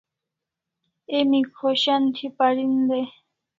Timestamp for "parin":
2.37-2.75